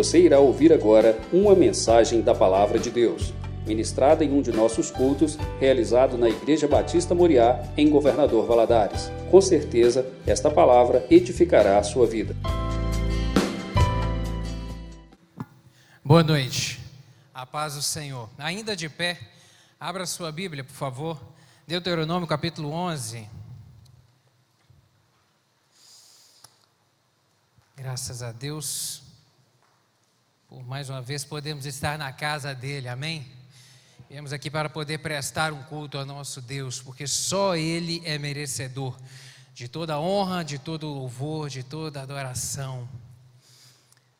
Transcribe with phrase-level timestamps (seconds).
[0.00, 3.34] Você irá ouvir agora uma mensagem da Palavra de Deus,
[3.66, 9.10] ministrada em um de nossos cultos, realizado na Igreja Batista Moriá, em Governador Valadares.
[9.30, 12.34] Com certeza, esta palavra edificará a sua vida.
[16.02, 16.80] Boa noite,
[17.34, 18.30] a paz do Senhor.
[18.38, 19.20] Ainda de pé,
[19.78, 21.20] abra sua Bíblia, por favor.
[21.66, 23.28] Deuteronômio capítulo 11.
[27.76, 29.09] Graças a Deus,
[30.50, 33.24] por mais uma vez podemos estar na casa dele, amém?
[34.08, 38.98] Viemos aqui para poder prestar um culto ao nosso Deus, porque só Ele é merecedor
[39.54, 42.88] de toda honra, de todo louvor, de toda adoração.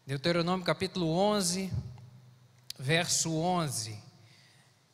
[0.07, 1.69] Deuteronômio capítulo 11,
[2.79, 3.99] verso 11,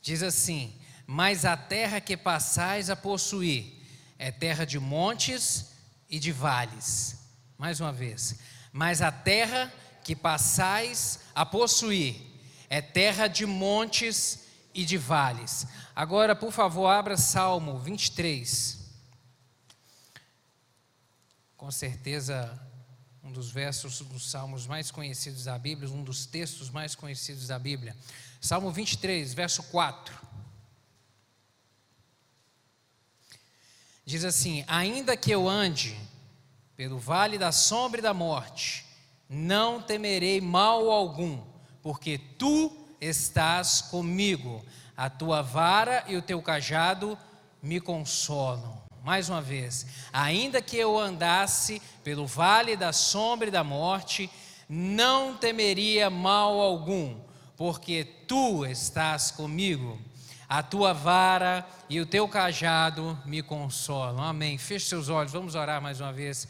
[0.01, 0.75] diz assim:
[1.07, 3.75] Mas a terra que passais a possuir
[4.19, 5.73] é terra de montes
[6.09, 7.19] e de vales.
[7.59, 8.39] Mais uma vez
[8.77, 9.73] mas a terra
[10.05, 12.17] que passais a possuir
[12.71, 15.67] é terra de montes e de vales.
[15.95, 18.79] Agora, por favor, abra Salmo 23.
[21.55, 22.59] Com certeza,
[23.23, 27.59] um dos versos dos salmos mais conhecidos da Bíblia, um dos textos mais conhecidos da
[27.59, 27.95] Bíblia.
[28.41, 30.19] Salmo 23, verso 4.
[34.07, 36.01] Diz assim: Ainda que eu ande
[36.75, 38.86] pelo vale da sombra e da morte,
[39.29, 41.41] não temerei mal algum,
[41.83, 44.65] porque tu estás comigo,
[44.97, 47.19] a tua vara e o teu cajado
[47.63, 48.85] me consolam.
[49.05, 54.29] Mais uma vez, ainda que eu andasse pelo vale da sombra e da morte,
[54.69, 57.17] não temeria mal algum,
[57.57, 59.99] porque tu estás comigo,
[60.49, 64.25] a tua vara e o teu cajado me consolam.
[64.25, 64.59] Amém.
[64.59, 66.49] Feche seus olhos, vamos orar mais uma vez.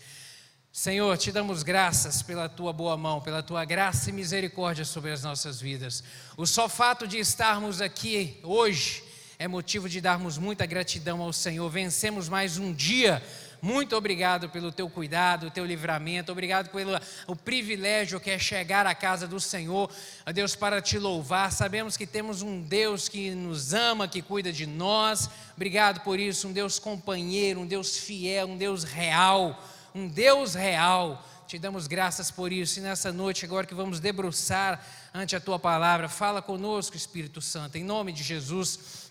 [0.78, 5.22] Senhor, te damos graças pela tua boa mão, pela tua graça e misericórdia sobre as
[5.22, 6.05] nossas vidas.
[6.36, 9.02] O só fato de estarmos aqui hoje
[9.38, 11.67] é motivo de darmos muita gratidão ao Senhor.
[11.70, 13.23] Vencemos mais um dia.
[13.62, 16.30] Muito obrigado pelo teu cuidado, teu livramento.
[16.30, 19.90] Obrigado pelo o privilégio que é chegar à casa do Senhor,
[20.27, 21.52] a Deus, para te louvar.
[21.52, 25.30] Sabemos que temos um Deus que nos ama, que cuida de nós.
[25.56, 29.58] Obrigado por isso, um Deus companheiro, um Deus fiel, um Deus real
[29.96, 31.27] um Deus real.
[31.46, 32.79] Te damos graças por isso.
[32.79, 34.84] E nessa noite, agora que vamos debruçar
[35.14, 39.11] ante a tua palavra, fala conosco, Espírito Santo, em nome de Jesus.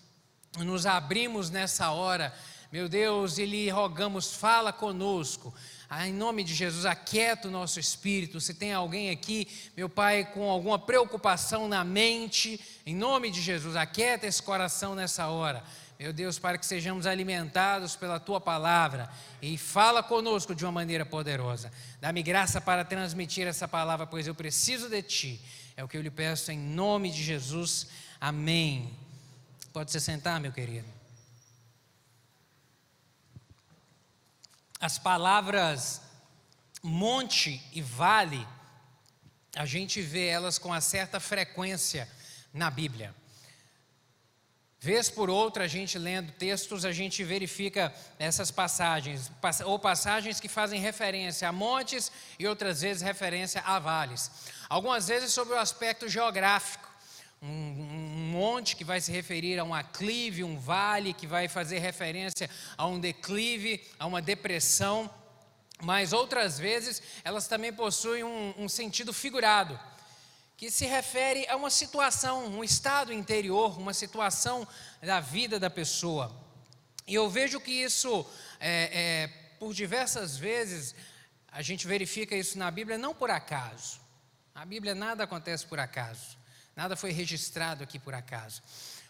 [0.59, 2.31] Nos abrimos nessa hora,
[2.72, 5.51] meu Deus, e lhe rogamos, fala conosco.
[5.90, 8.40] Ah, em nome de Jesus, aquieta o nosso espírito.
[8.40, 13.75] Se tem alguém aqui, meu Pai, com alguma preocupação na mente, em nome de Jesus,
[13.75, 15.63] aquieta esse coração nessa hora
[15.97, 19.09] meu Deus, para que sejamos alimentados pela tua palavra
[19.41, 21.72] e fala conosco de uma maneira poderosa.
[22.01, 25.41] Dá-me graça para transmitir essa palavra, pois eu preciso de ti.
[25.78, 27.88] É o que eu lhe peço em nome de Jesus.
[28.19, 28.94] Amém.
[29.72, 30.88] Pode se sentar, meu querido.
[34.79, 36.01] As palavras
[36.84, 38.45] monte e vale,
[39.55, 42.07] a gente vê elas com uma certa frequência
[42.53, 43.16] na Bíblia.
[44.85, 49.31] Vez por outra, a gente lendo textos, a gente verifica essas passagens,
[49.66, 54.29] ou passagens que fazem referência a montes e outras vezes referência a vales.
[54.69, 56.88] Algumas vezes sobre o aspecto geográfico.
[57.41, 61.79] Um, um monte que vai se referir a um aclive, um vale que vai fazer
[61.79, 62.47] referência
[62.78, 65.09] a um declive, a uma depressão.
[65.81, 69.79] Mas outras vezes elas também possuem um, um sentido figurado
[70.57, 74.67] que se refere a uma situação, um estado interior, uma situação
[75.01, 76.33] da vida da pessoa.
[77.05, 78.25] E eu vejo que isso,
[78.59, 79.27] é, é,
[79.59, 80.95] por diversas vezes,
[81.51, 83.99] a gente verifica isso na Bíblia não por acaso.
[84.53, 86.38] Na Bíblia nada acontece por acaso,
[86.75, 88.61] nada foi registrado aqui por acaso.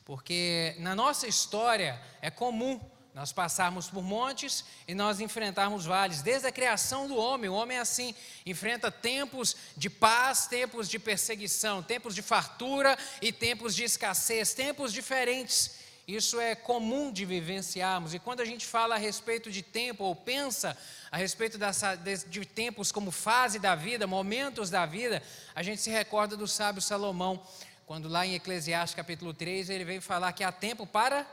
[0.03, 2.79] Porque na nossa história é comum
[3.16, 6.22] nós passarmos por montes e nós enfrentarmos vales.
[6.22, 8.14] Desde a criação do homem, o homem é assim,
[8.46, 14.92] enfrenta tempos de paz, tempos de perseguição, tempos de fartura e tempos de escassez, tempos
[14.92, 15.80] diferentes.
[16.06, 18.13] Isso é comum de vivenciarmos.
[18.13, 20.78] E quando a gente fala a respeito de tempo ou pensa
[21.10, 25.24] a respeito dessa, de tempos como fase da vida, momentos da vida,
[25.56, 27.42] a gente se recorda do sábio Salomão,
[27.88, 31.25] quando lá em Eclesiastes capítulo 3 ele vem falar que há tempo para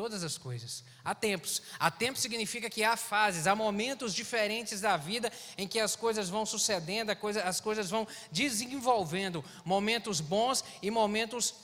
[0.00, 0.82] todas as coisas.
[1.04, 1.60] Há tempos.
[1.78, 6.30] Há tempo significa que há fases, há momentos diferentes da vida em que as coisas
[6.30, 7.12] vão sucedendo,
[7.44, 11.54] as coisas vão desenvolvendo, momentos bons e momentos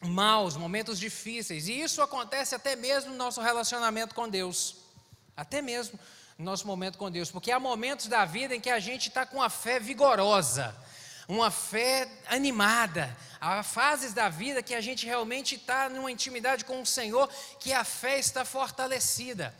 [0.00, 1.66] maus, momentos difíceis.
[1.66, 4.76] E isso acontece até mesmo no nosso relacionamento com Deus.
[5.36, 5.98] Até mesmo
[6.38, 9.26] no nosso momento com Deus, porque há momentos da vida em que a gente está
[9.26, 10.72] com a fé vigorosa.
[11.28, 13.16] Uma fé animada.
[13.40, 17.28] Há fases da vida que a gente realmente está numa intimidade com o Senhor,
[17.60, 19.54] que a fé está fortalecida.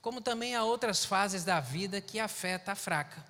[0.00, 3.24] Como também há outras fases da vida que a fé está fraca.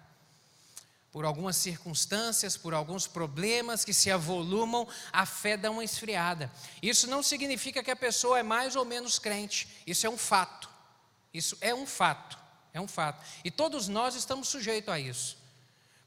[1.12, 6.50] Por algumas circunstâncias, por alguns problemas que se avolumam, a fé dá uma esfriada.
[6.82, 9.68] Isso não significa que a pessoa é mais ou menos crente.
[9.86, 10.68] Isso é um fato.
[11.32, 12.36] Isso é um fato.
[12.72, 13.24] É um fato.
[13.44, 15.43] E todos nós estamos sujeitos a isso.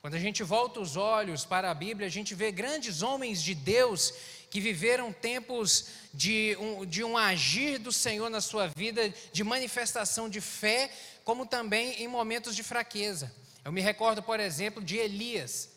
[0.08, 3.54] Quando a gente volta os olhos para a Bíblia, a gente vê grandes homens de
[3.54, 4.14] Deus
[4.50, 10.30] que viveram tempos de um, de um agir do Senhor na sua vida, de manifestação
[10.30, 10.90] de fé,
[11.26, 13.36] como também em momentos de fraqueza.
[13.66, 15.72] Eu me recordo, por exemplo, de Elias.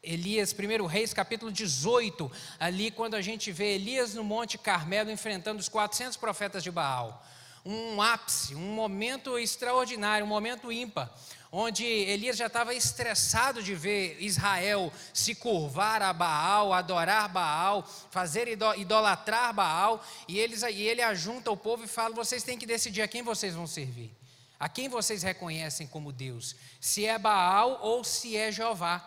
[0.00, 2.30] Elias, 1 Reis, capítulo 18,
[2.60, 7.20] ali quando a gente vê Elias no Monte Carmelo enfrentando os 400 profetas de Baal.
[7.64, 11.10] Um ápice, um momento extraordinário, um momento ímpar
[11.52, 18.48] onde Elias já estava estressado de ver Israel se curvar a Baal, adorar Baal, fazer
[18.76, 23.02] idolatrar Baal, e, eles, e ele ajunta o povo e fala: vocês têm que decidir
[23.02, 24.12] a quem vocês vão servir,
[24.58, 29.06] a quem vocês reconhecem como Deus, se é Baal ou se é Jeová.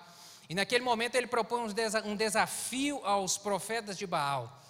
[0.49, 1.61] E naquele momento ele propõe
[2.03, 4.62] um desafio aos profetas de Baal.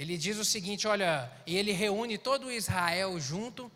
[0.00, 3.70] Ele diz o seguinte: olha, e ele reúne todo Israel junto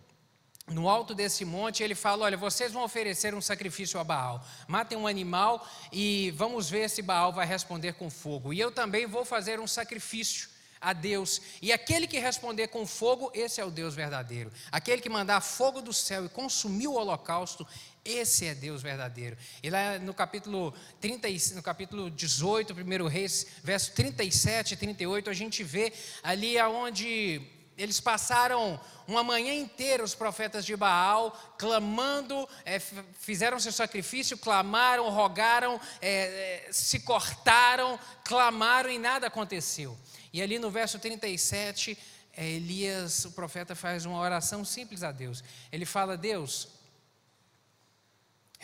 [0.67, 4.43] no alto desse monte, ele fala: Olha, vocês vão oferecer um sacrifício a Baal.
[4.67, 8.55] Matem um animal e vamos ver se Baal vai responder com fogo.
[8.55, 10.49] E eu também vou fazer um sacrifício
[10.81, 11.43] a Deus.
[11.61, 14.51] E aquele que responder com fogo, esse é o Deus verdadeiro.
[14.73, 17.67] Aquele que mandar fogo do céu e consumir o holocausto,
[18.05, 19.37] esse é Deus verdadeiro.
[19.63, 25.33] E lá no capítulo, 30, no capítulo 18, 1 Reis, verso 37 e 38, a
[25.33, 25.93] gente vê
[26.23, 27.41] ali aonde
[27.77, 35.11] eles passaram uma manhã inteira, os profetas de Baal, clamando, é, fizeram seu sacrifício, clamaram,
[35.11, 39.97] rogaram, é, se cortaram, clamaram e nada aconteceu.
[40.33, 41.99] E ali no verso 37,
[42.37, 45.43] é, Elias, o profeta, faz uma oração simples a Deus.
[45.71, 46.69] Ele fala: Deus,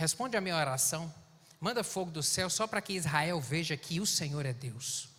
[0.01, 1.13] responde a minha oração,
[1.61, 5.11] manda fogo do céu só para que Israel veja que o Senhor é Deus.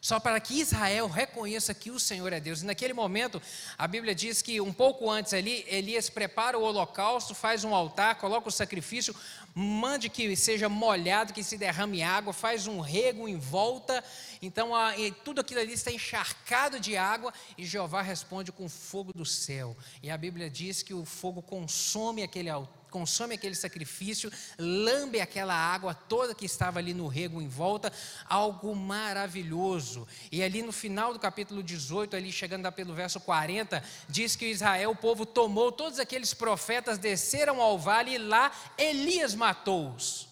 [0.00, 2.62] Só para que Israel reconheça que o Senhor é Deus.
[2.62, 3.42] E naquele momento,
[3.76, 8.14] a Bíblia diz que um pouco antes ali, Elias prepara o holocausto, faz um altar,
[8.14, 9.12] coloca o sacrifício,
[9.52, 14.04] mande que seja molhado, que se derrame água, faz um rego em volta.
[14.40, 14.92] Então, a,
[15.24, 19.76] tudo aquilo ali está encharcado de água e Jeová responde com fogo do céu.
[20.00, 25.54] E a Bíblia diz que o fogo consome aquele altar consome aquele sacrifício, lambe aquela
[25.54, 27.92] água toda que estava ali no rego em volta,
[28.26, 30.06] algo maravilhoso.
[30.30, 34.90] E ali no final do capítulo 18, ali chegando pelo verso 40, diz que Israel,
[34.90, 40.28] o povo tomou todos aqueles profetas, desceram ao vale e lá Elias matou-os.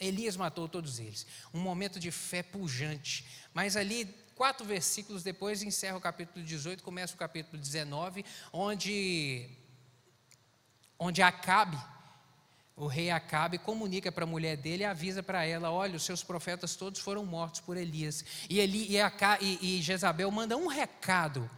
[0.00, 1.26] Elias matou todos eles.
[1.52, 3.24] Um momento de fé pujante.
[3.52, 9.50] Mas ali quatro versículos depois encerra o capítulo 18, começa o capítulo 19, onde
[11.00, 11.78] onde Acabe,
[12.76, 16.22] o rei Acabe, comunica para a mulher dele e avisa para ela: olha, os seus
[16.22, 18.24] profetas todos foram mortos por Elias.
[18.48, 18.98] E, Eli, e,
[19.40, 21.50] e, e Jezabel manda um recado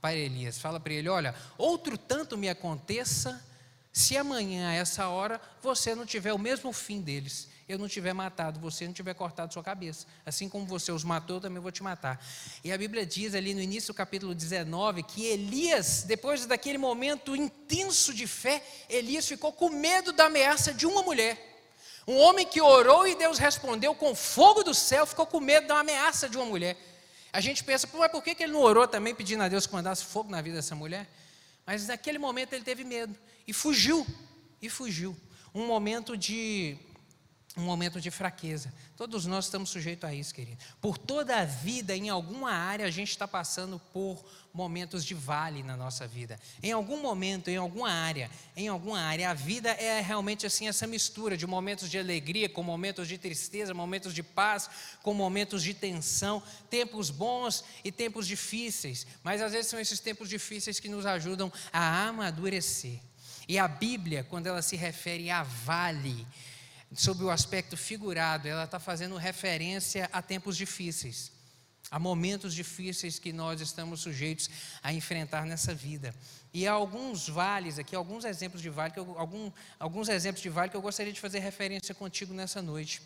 [0.00, 3.42] para Elias: fala para ele: olha, outro tanto me aconteça
[3.92, 8.12] se amanhã, a essa hora, você não tiver o mesmo fim deles eu não tiver
[8.12, 10.04] matado você, não tiver cortado sua cabeça.
[10.26, 12.20] Assim como você os matou, eu também vou te matar.
[12.64, 17.36] E a Bíblia diz ali no início do capítulo 19 que Elias, depois daquele momento
[17.36, 21.62] intenso de fé, Elias ficou com medo da ameaça de uma mulher.
[22.08, 25.78] Um homem que orou e Deus respondeu com fogo do céu, ficou com medo da
[25.78, 26.76] ameaça de uma mulher.
[27.32, 30.04] A gente pensa, mas por que ele não orou também pedindo a Deus que mandasse
[30.04, 31.08] fogo na vida dessa mulher?
[31.64, 33.16] Mas naquele momento ele teve medo
[33.46, 34.04] e fugiu,
[34.60, 35.16] e fugiu.
[35.54, 36.76] Um momento de
[37.56, 38.72] um momento de fraqueza.
[38.96, 40.58] Todos nós estamos sujeitos a isso, querido.
[40.80, 45.62] Por toda a vida, em alguma área, a gente está passando por momentos de vale
[45.62, 46.38] na nossa vida.
[46.62, 50.86] Em algum momento, em alguma área, em alguma área, a vida é realmente assim essa
[50.86, 54.70] mistura de momentos de alegria com momentos de tristeza, momentos de paz
[55.02, 59.06] com momentos de tensão, tempos bons e tempos difíceis.
[59.24, 63.00] Mas às vezes são esses tempos difíceis que nos ajudam a amadurecer.
[63.48, 66.24] E a Bíblia, quando ela se refere a vale,
[66.92, 71.32] sob o aspecto figurado, ela está fazendo referência a tempos difíceis,
[71.90, 74.50] a momentos difíceis que nós estamos sujeitos
[74.82, 76.14] a enfrentar nessa vida.
[76.52, 80.48] E há alguns vales aqui, alguns exemplos de vale, que eu, algum, alguns exemplos de
[80.48, 83.00] vale que eu gostaria de fazer referência contigo nessa noite.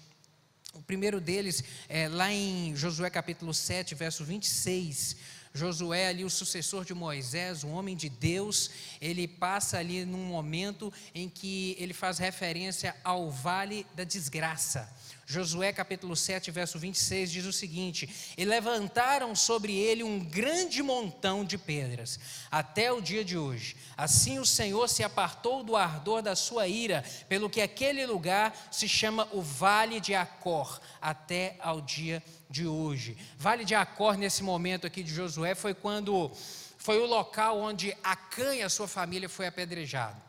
[0.72, 5.16] O primeiro deles é lá em Josué capítulo 7, verso 26.
[5.56, 10.92] Josué, ali o sucessor de Moisés, um homem de Deus, ele passa ali num momento
[11.14, 14.92] em que ele faz referência ao vale da desgraça.
[15.25, 21.44] Josué capítulo 7, verso 26 diz o seguinte: E levantaram sobre ele um grande montão
[21.44, 22.18] de pedras,
[22.50, 23.76] até o dia de hoje.
[23.96, 28.88] Assim o Senhor se apartou do ardor da sua ira, pelo que aquele lugar se
[28.88, 32.20] chama o Vale de Acor, até ao dia
[32.54, 33.16] de hoje.
[33.37, 36.30] Vale de Acor, nesse momento aqui de Josué, foi quando
[36.78, 40.23] foi o local onde Acã e a sua família foi apedrejado.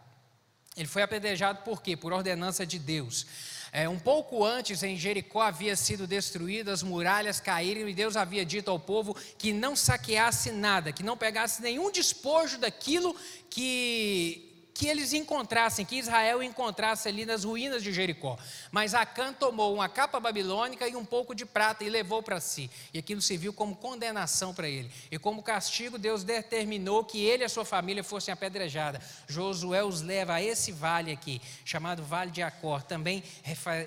[0.75, 1.95] Ele foi apedrejado por quê?
[1.95, 3.27] Por ordenança de Deus.
[3.71, 8.43] É, um pouco antes, em Jericó havia sido destruída, as muralhas caíram e Deus havia
[8.43, 13.15] dito ao povo que não saqueasse nada, que não pegasse nenhum despojo daquilo
[13.51, 18.37] que que eles encontrassem, que Israel encontrasse ali nas ruínas de Jericó.
[18.69, 22.69] Mas Acã tomou uma capa babilônica e um pouco de prata e levou para si.
[22.93, 24.91] E aquilo serviu como condenação para ele.
[25.09, 28.99] E como castigo, Deus determinou que ele e a sua família fossem apedrejados.
[29.29, 33.23] Josué os leva a esse vale aqui, chamado Vale de Acor, também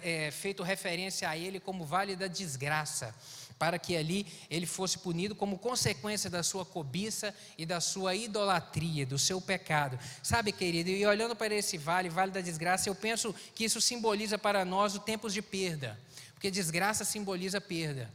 [0.02, 3.14] é, feito referência a ele como Vale da Desgraça
[3.58, 9.04] para que ali ele fosse punido como consequência da sua cobiça e da sua idolatria,
[9.04, 9.98] do seu pecado.
[10.22, 14.38] Sabe, querido, e olhando para esse vale, vale da desgraça, eu penso que isso simboliza
[14.38, 15.98] para nós o tempos de perda,
[16.34, 18.10] porque desgraça simboliza perda.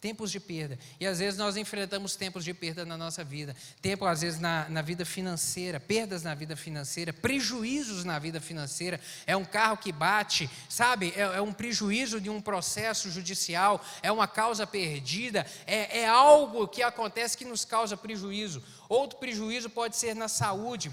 [0.00, 0.78] Tempos de perda.
[1.00, 3.56] E às vezes nós enfrentamos tempos de perda na nossa vida.
[3.82, 9.00] Tempo, às vezes, na, na vida financeira, perdas na vida financeira, prejuízos na vida financeira.
[9.26, 11.12] É um carro que bate, sabe?
[11.16, 16.68] É, é um prejuízo de um processo judicial, é uma causa perdida, é, é algo
[16.68, 18.62] que acontece que nos causa prejuízo.
[18.88, 20.92] Outro prejuízo pode ser na saúde,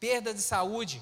[0.00, 1.00] perda de saúde.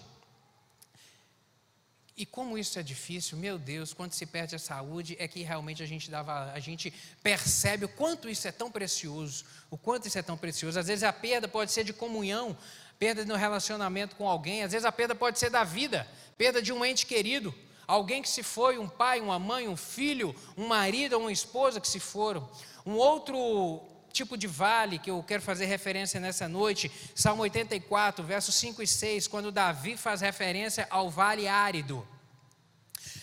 [2.16, 5.82] E como isso é difícil, meu Deus, quando se perde a saúde, é que realmente
[5.82, 6.90] a gente, dava, a gente
[7.22, 10.78] percebe o quanto isso é tão precioso, o quanto isso é tão precioso.
[10.78, 12.56] Às vezes a perda pode ser de comunhão,
[12.98, 16.08] perda no relacionamento com alguém, às vezes a perda pode ser da vida,
[16.38, 17.54] perda de um ente querido,
[17.86, 21.82] alguém que se foi, um pai, uma mãe, um filho, um marido ou uma esposa
[21.82, 22.48] que se foram.
[22.86, 23.82] Um outro
[24.16, 28.86] tipo de vale que eu quero fazer referência nessa noite, Salmo 84, versos 5 e
[28.86, 32.06] 6, quando Davi faz referência ao vale árido.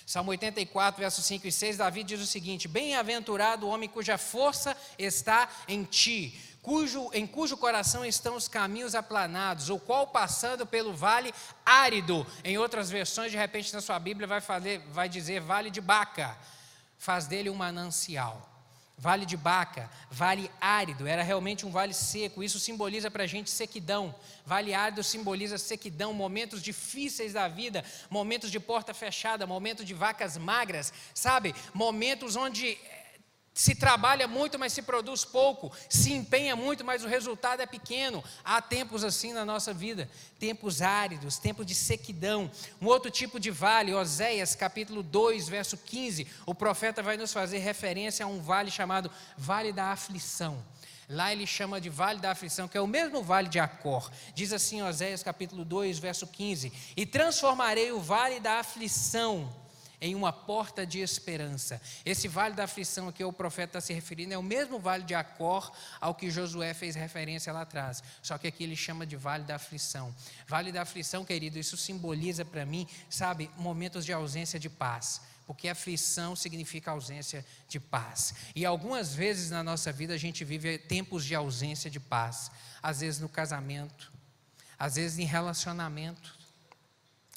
[0.05, 4.77] Salmo 84, versos 5 e 6, Davi diz o seguinte: Bem-aventurado o homem cuja força
[4.99, 10.93] está em ti, cujo, em cujo coração estão os caminhos aplanados, o qual passando pelo
[10.93, 11.33] vale
[11.65, 15.81] árido, em outras versões, de repente na sua Bíblia vai, fazer, vai dizer vale de
[15.81, 16.37] Baca,
[16.99, 18.52] faz dele um manancial.
[19.03, 23.51] Vale de Baca, vale árido, era realmente um vale seco, isso simboliza para a gente
[23.51, 24.15] sequidão.
[24.45, 30.37] Vale árido simboliza sequidão, momentos difíceis da vida, momentos de porta fechada, momentos de vacas
[30.37, 31.53] magras, sabe?
[31.73, 32.77] Momentos onde
[33.53, 35.71] se trabalha muito, mas se produz pouco.
[35.87, 38.23] Se empenha muito, mas o resultado é pequeno.
[38.43, 42.49] Há tempos assim na nossa vida, tempos áridos, tempos de sequidão.
[42.81, 47.59] Um outro tipo de vale, Oséias capítulo 2, verso 15, o profeta vai nos fazer
[47.59, 50.63] referência a um vale chamado Vale da Aflição.
[51.07, 54.09] Lá ele chama de Vale da Aflição, que é o mesmo vale de Acor.
[54.33, 59.53] Diz assim, Oséias capítulo 2, verso 15: E transformarei o vale da aflição
[60.03, 61.81] em uma porta de esperança.
[62.05, 65.05] Esse vale da aflição a que o profeta está se referindo é o mesmo vale
[65.05, 69.15] de Acor ao que Josué fez referência lá atrás, só que aqui ele chama de
[69.15, 70.13] vale da aflição.
[70.45, 75.67] Vale da aflição, querido, isso simboliza para mim, sabe, momentos de ausência de paz porque
[75.67, 78.33] aflição significa ausência de paz.
[78.55, 82.49] E algumas vezes na nossa vida a gente vive tempos de ausência de paz,
[82.81, 84.09] às vezes no casamento,
[84.79, 86.42] às vezes em relacionamento,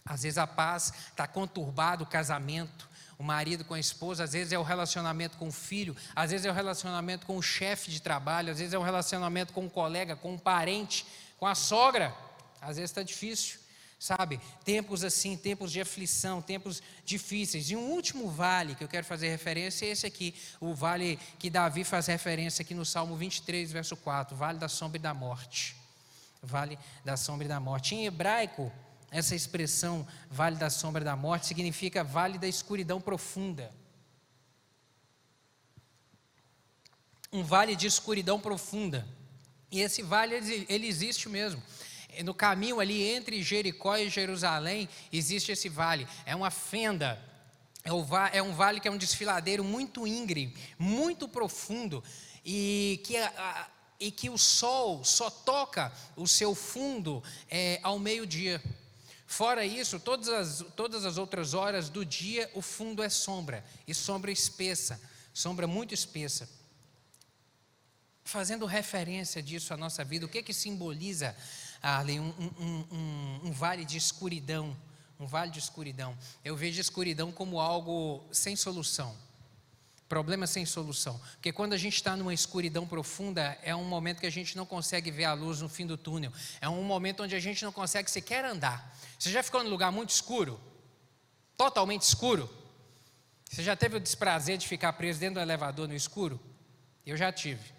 [0.06, 4.52] às vezes a paz está conturbado o casamento, o marido com a esposa, às vezes
[4.52, 8.00] é o relacionamento com o filho, às vezes é o relacionamento com o chefe de
[8.00, 11.06] trabalho, às vezes é o relacionamento com o colega, com o parente,
[11.38, 12.14] com a sogra.
[12.60, 13.58] Às vezes está difícil,
[13.98, 14.38] sabe?
[14.64, 17.70] Tempos assim, tempos de aflição, tempos difíceis.
[17.70, 21.48] E um último vale que eu quero fazer referência é esse aqui, o vale que
[21.48, 25.74] Davi faz referência aqui no Salmo 23, verso 4, vale da sombra e da morte.
[26.42, 27.94] Vale da sombra e da morte.
[27.94, 28.70] Em hebraico,
[29.16, 33.72] essa expressão vale da sombra da morte significa vale da escuridão profunda.
[37.32, 39.08] Um vale de escuridão profunda.
[39.70, 40.34] E esse vale,
[40.68, 41.62] ele existe mesmo.
[42.24, 46.06] No caminho ali entre Jericó e Jerusalém, existe esse vale.
[46.26, 47.18] É uma fenda
[47.82, 52.04] é, é um vale que é um desfiladeiro muito íngreme, muito profundo,
[52.44, 53.14] e que,
[53.98, 58.62] e que o sol só toca o seu fundo é, ao meio-dia.
[59.26, 63.92] Fora isso, todas as, todas as outras horas do dia, o fundo é sombra, e
[63.92, 65.00] sombra espessa,
[65.34, 66.48] sombra muito espessa.
[68.24, 71.36] Fazendo referência disso à nossa vida, o que que simboliza,
[71.82, 74.76] Arlen, um, um, um, um vale de escuridão,
[75.18, 76.16] um vale de escuridão.
[76.44, 79.16] Eu vejo escuridão como algo sem solução.
[80.08, 81.20] Problema sem solução.
[81.32, 84.64] Porque quando a gente está numa escuridão profunda, é um momento que a gente não
[84.64, 86.32] consegue ver a luz no fim do túnel.
[86.60, 88.96] É um momento onde a gente não consegue sequer andar.
[89.18, 90.60] Você já ficou num lugar muito escuro?
[91.56, 92.48] Totalmente escuro?
[93.50, 96.40] Você já teve o desprazer de ficar preso dentro do elevador no escuro?
[97.04, 97.74] Eu já tive.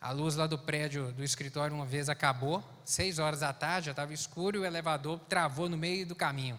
[0.00, 3.92] A luz lá do prédio do escritório uma vez acabou, seis horas da tarde, já
[3.92, 6.58] estava escuro e o elevador travou no meio do caminho.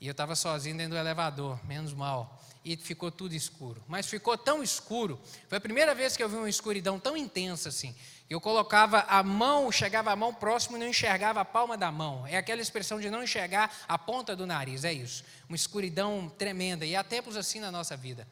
[0.00, 2.42] E eu estava sozinho dentro do elevador, menos mal.
[2.70, 3.82] E ficou tudo escuro.
[3.88, 7.70] Mas ficou tão escuro, foi a primeira vez que eu vi uma escuridão tão intensa
[7.70, 7.96] assim.
[8.28, 12.26] Eu colocava a mão, chegava a mão próximo e não enxergava a palma da mão.
[12.26, 15.24] É aquela expressão de não enxergar a ponta do nariz, é isso.
[15.48, 16.84] Uma escuridão tremenda.
[16.84, 18.28] E há tempos assim na nossa vida.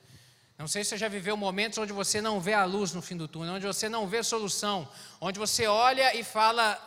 [0.58, 3.16] Não sei se você já viveu momentos onde você não vê a luz no fim
[3.16, 4.86] do túnel, onde você não vê solução,
[5.18, 6.78] onde você olha e fala: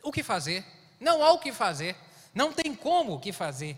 [0.00, 0.64] o que fazer?
[1.00, 1.96] Não há o que fazer,
[2.32, 3.76] não tem como o que fazer,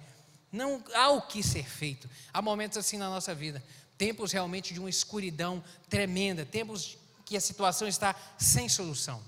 [0.51, 2.09] não há o que ser feito.
[2.33, 3.63] Há momentos assim na nossa vida,
[3.97, 9.23] tempos realmente de uma escuridão tremenda, tempos que a situação está sem solução.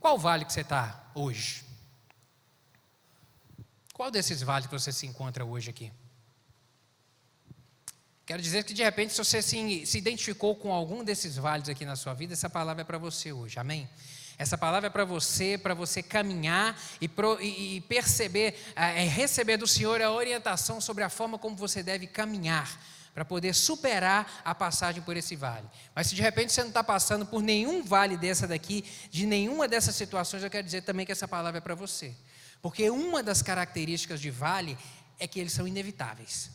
[0.00, 1.64] Qual vale que você está hoje?
[3.94, 5.92] Qual desses vales que você se encontra hoje aqui?
[8.26, 11.84] Quero dizer que de repente, se você se, se identificou com algum desses vales aqui
[11.84, 13.88] na sua vida, essa palavra é para você hoje, amém?
[14.36, 19.56] Essa palavra é para você, para você caminhar e, pro, e, e perceber, é, receber
[19.56, 22.78] do Senhor a orientação sobre a forma como você deve caminhar
[23.14, 25.66] para poder superar a passagem por esse vale.
[25.94, 29.68] Mas se de repente você não está passando por nenhum vale dessa daqui, de nenhuma
[29.68, 32.12] dessas situações, eu quero dizer também que essa palavra é para você.
[32.60, 34.76] Porque uma das características de vale
[35.18, 36.50] é que eles são inevitáveis.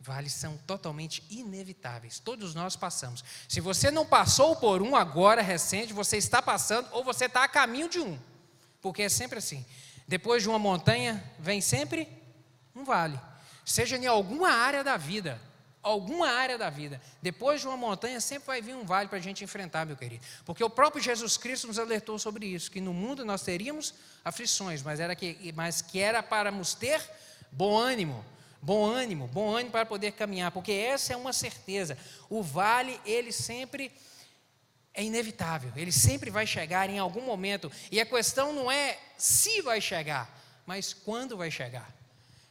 [0.00, 2.18] Vales são totalmente inevitáveis.
[2.18, 3.22] Todos nós passamos.
[3.46, 7.48] Se você não passou por um agora recente, você está passando ou você está a
[7.48, 8.18] caminho de um.
[8.80, 9.64] Porque é sempre assim.
[10.08, 12.08] Depois de uma montanha, vem sempre
[12.74, 13.20] um vale.
[13.64, 15.40] Seja em alguma área da vida
[15.82, 17.00] alguma área da vida.
[17.22, 20.24] Depois de uma montanha, sempre vai vir um vale para a gente enfrentar, meu querido.
[20.44, 23.94] Porque o próprio Jesus Cristo nos alertou sobre isso, que no mundo nós teríamos
[24.24, 27.02] aflições, mas, era que, mas que era para nos ter
[27.50, 28.24] bom ânimo.
[28.62, 31.96] Bom ânimo, bom ânimo para poder caminhar, porque essa é uma certeza.
[32.28, 33.90] O vale, ele sempre
[34.92, 37.72] é inevitável, ele sempre vai chegar em algum momento.
[37.90, 40.28] E a questão não é se vai chegar,
[40.66, 41.90] mas quando vai chegar.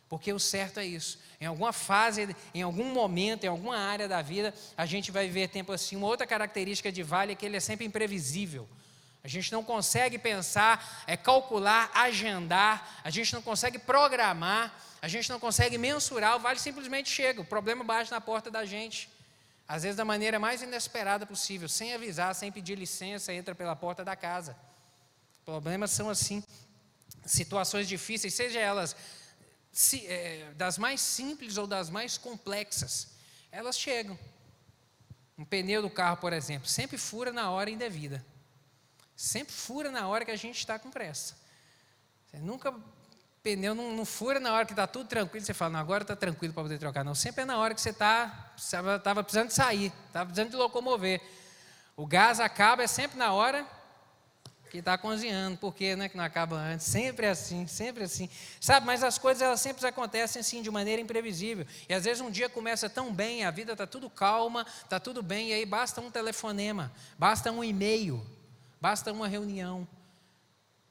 [0.07, 1.19] Porque o certo é isso.
[1.39, 5.49] Em alguma fase, em algum momento, em alguma área da vida, a gente vai viver
[5.49, 5.95] tempo assim.
[5.95, 8.67] Uma outra característica de vale é que ele é sempre imprevisível.
[9.23, 15.29] A gente não consegue pensar, é calcular, agendar, a gente não consegue programar, a gente
[15.29, 19.09] não consegue mensurar, o vale simplesmente chega, o problema bate na porta da gente.
[19.67, 24.03] Às vezes da maneira mais inesperada possível, sem avisar, sem pedir licença, entra pela porta
[24.03, 24.57] da casa.
[25.45, 26.43] Problemas são assim,
[27.25, 28.95] situações difíceis, seja elas
[29.71, 33.09] se, é, das mais simples ou das mais complexas,
[33.51, 34.17] elas chegam.
[35.37, 38.25] Um pneu do carro, por exemplo, sempre fura na hora indevida.
[39.15, 41.37] Sempre fura na hora que a gente está com pressa.
[42.25, 42.73] Você nunca
[43.43, 46.15] pneu não, não, fura na hora que está tudo tranquilo, você fala, não, agora está
[46.15, 47.03] tranquilo para poder trocar.
[47.03, 51.21] Não, sempre é na hora que você está, estava precisando sair, estava precisando de locomover.
[51.95, 53.65] O gás acaba, é sempre na hora
[54.69, 58.29] que está cozinhando, porque né, que não acaba antes, sempre é assim, sempre assim,
[58.61, 62.29] sabe, mas as coisas elas sempre acontecem assim, de maneira imprevisível, e às vezes um
[62.29, 65.99] dia começa tão bem, a vida está tudo calma, está tudo bem, e aí basta
[65.99, 68.23] um telefonema, basta um e-mail,
[68.79, 69.87] basta uma reunião,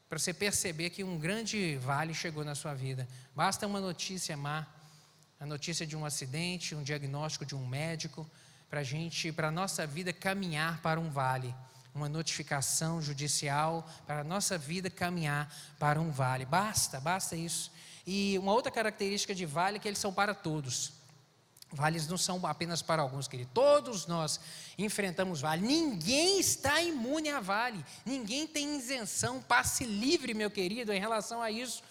[0.09, 4.67] para você perceber que um grande vale chegou na sua vida, basta uma notícia má,
[5.39, 8.29] a notícia de um acidente, um diagnóstico de um médico,
[8.71, 11.55] para a gente, para a nossa vida caminhar para um vale,
[11.95, 16.45] uma notificação judicial para a nossa vida caminhar para um vale.
[16.45, 17.73] Basta, basta isso.
[18.07, 20.98] E uma outra característica de vale é que eles são para todos.
[21.71, 23.53] Vales não são apenas para alguns, queridos.
[23.53, 24.41] Todos nós
[24.79, 25.67] enfrentamos vale.
[25.67, 27.85] Ninguém está imune a vale.
[28.07, 31.83] Ninguém tem isenção, passe livre, meu querido, em relação a isso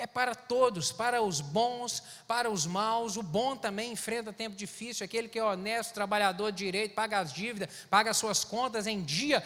[0.00, 3.16] é para todos, para os bons, para os maus.
[3.16, 7.68] O bom também enfrenta tempo difícil, aquele que é honesto, trabalhador direito, paga as dívidas,
[7.88, 9.44] paga as suas contas em dia.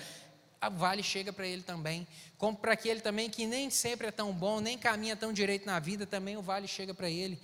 [0.61, 2.07] A vale chega para ele também.
[2.39, 5.79] Como para aquele também que nem sempre é tão bom, nem caminha tão direito na
[5.79, 7.39] vida, também o vale chega para ele.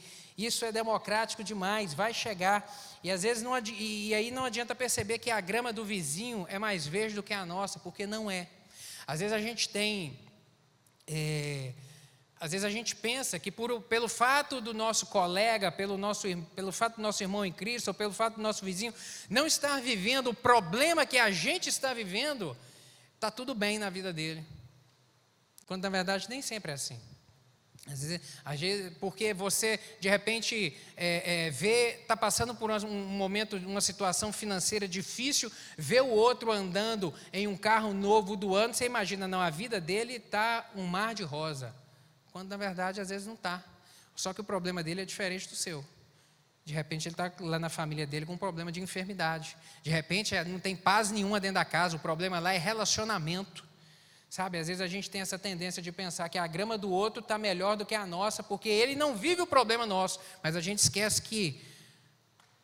[0.44, 2.72] Isso é democrático demais, vai chegar.
[3.02, 6.58] E às vezes não, e aí não adianta perceber que a grama do vizinho é
[6.58, 8.48] mais verde do que a nossa, porque não é.
[9.06, 10.18] Às vezes a gente tem.
[11.06, 11.72] É,
[12.38, 16.26] às vezes a gente pensa que por, pelo fato do nosso colega, pelo, nosso,
[16.56, 18.94] pelo fato do nosso irmão em Cristo, ou pelo fato do nosso vizinho
[19.28, 22.56] não estar vivendo o problema que a gente está vivendo,
[23.14, 24.42] está tudo bem na vida dele.
[25.66, 26.98] Quando na verdade nem sempre é assim.
[27.86, 33.06] Às vezes, às vezes, porque você de repente é, é, vê, está passando por um
[33.06, 38.74] momento, uma situação financeira difícil, vê o outro andando em um carro novo do ano,
[38.74, 41.74] você imagina, não, a vida dele está um mar de rosa.
[42.32, 43.64] Quando na verdade às vezes não está.
[44.14, 45.84] Só que o problema dele é diferente do seu.
[46.64, 49.56] De repente ele está lá na família dele com um problema de enfermidade.
[49.82, 53.69] De repente é, não tem paz nenhuma dentro da casa, o problema lá é relacionamento.
[54.30, 57.20] Sabe, às vezes a gente tem essa tendência de pensar que a grama do outro
[57.20, 60.20] está melhor do que a nossa, porque ele não vive o problema nosso.
[60.40, 61.60] Mas a gente esquece que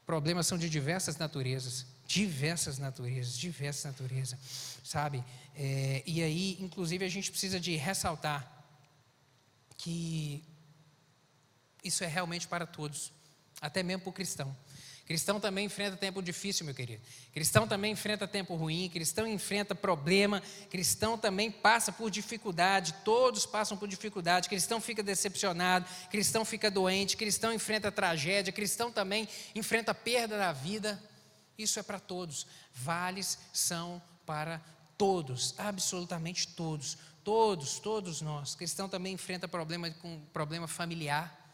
[0.06, 1.84] problemas são de diversas naturezas.
[2.06, 4.38] Diversas naturezas, diversas naturezas.
[4.84, 5.24] Sabe?
[5.56, 8.64] É, e aí, inclusive, a gente precisa de ressaltar
[9.76, 10.44] que
[11.82, 13.12] isso é realmente para todos,
[13.60, 14.56] até mesmo para o cristão.
[15.06, 17.00] Cristão também enfrenta tempo difícil, meu querido.
[17.32, 23.78] Cristão também enfrenta tempo ruim, cristão enfrenta problema, cristão também passa por dificuldade, todos passam
[23.78, 24.48] por dificuldade.
[24.48, 31.00] Cristão fica decepcionado, cristão fica doente, cristão enfrenta tragédia, cristão também enfrenta perda da vida.
[31.56, 32.44] Isso é para todos.
[32.74, 34.60] Vales são para
[34.98, 36.98] todos, absolutamente todos.
[37.22, 38.56] Todos, todos nós.
[38.56, 41.45] Cristão também enfrenta problema com problema familiar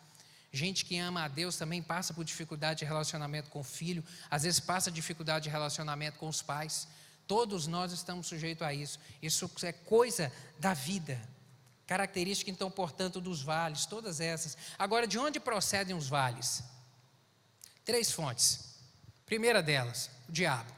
[0.52, 4.42] Gente que ama a Deus também passa por dificuldade de relacionamento com o filho, às
[4.42, 6.86] vezes passa dificuldade de relacionamento com os pais.
[7.26, 9.00] Todos nós estamos sujeitos a isso.
[9.22, 11.18] Isso é coisa da vida.
[11.86, 14.56] Característica, então, portanto, dos vales, todas essas.
[14.78, 16.62] Agora, de onde procedem os vales?
[17.82, 18.74] Três fontes.
[19.24, 20.70] Primeira delas, o diabo,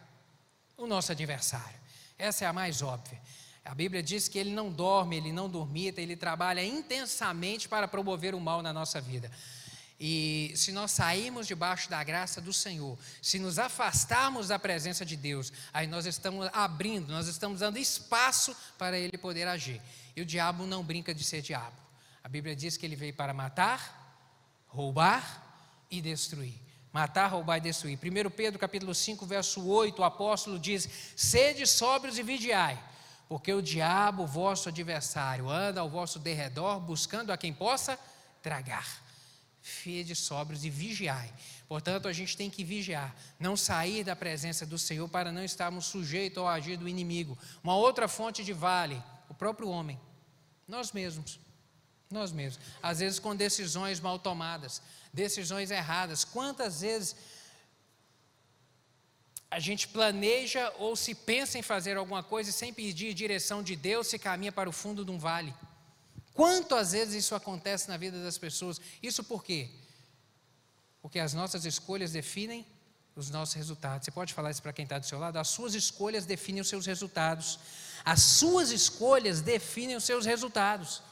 [0.76, 1.80] o nosso adversário.
[2.16, 3.20] Essa é a mais óbvia.
[3.64, 8.34] A Bíblia diz que ele não dorme, ele não dormita, ele trabalha intensamente para promover
[8.34, 9.30] o mal na nossa vida.
[9.98, 15.16] E se nós sairmos debaixo da graça do Senhor, se nos afastarmos da presença de
[15.16, 19.80] Deus, aí nós estamos abrindo, nós estamos dando espaço para ele poder agir.
[20.16, 21.76] E o diabo não brinca de ser diabo.
[22.24, 24.26] A Bíblia diz que ele veio para matar,
[24.66, 25.42] roubar
[25.90, 26.54] e destruir.
[26.92, 27.98] Matar, roubar e destruir.
[27.98, 32.83] 1 Pedro capítulo 5, verso 8, o apóstolo diz: Sede sóbrios e vigiai,
[33.28, 37.98] porque o diabo, vosso adversário, anda ao vosso derredor, buscando a quem possa
[38.42, 39.03] tragar
[39.64, 41.33] fede sóbrios e vigiai.
[41.66, 45.87] Portanto, a gente tem que vigiar, não sair da presença do Senhor para não estarmos
[45.87, 47.37] sujeitos ao agir do inimigo.
[47.62, 49.98] Uma outra fonte de vale, o próprio homem,
[50.68, 51.40] nós mesmos.
[52.11, 52.62] Nós mesmos.
[52.83, 54.83] Às vezes com decisões mal tomadas,
[55.14, 56.24] decisões erradas.
[56.24, 57.16] Quantas vezes
[59.50, 63.74] a gente planeja ou se pensa em fazer alguma coisa e sem pedir direção de
[63.74, 65.55] Deus se caminha para o fundo de um vale?
[66.35, 68.81] Quantas vezes isso acontece na vida das pessoas?
[69.01, 69.70] Isso por quê?
[71.01, 72.66] Porque as nossas escolhas definem
[73.14, 74.05] os nossos resultados.
[74.05, 75.38] Você pode falar isso para quem está do seu lado?
[75.38, 77.61] As suas escolhas definem os seus resultados.
[78.05, 81.03] As suas escolhas definem os seus resultados.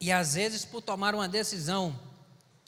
[0.00, 1.98] E às vezes, por tomar uma decisão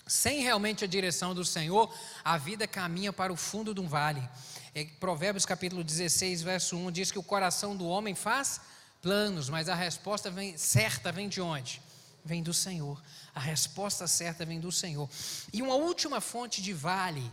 [0.04, 4.26] sem realmente a direção do Senhor, a vida caminha para o fundo de um vale.
[4.74, 8.60] É, Provérbios capítulo 16, verso 1 diz que o coração do homem faz
[9.00, 11.80] planos, mas a resposta vem, certa vem de onde?
[12.24, 13.02] Vem do Senhor.
[13.34, 15.08] A resposta certa vem do Senhor.
[15.52, 17.30] E uma última fonte de vale,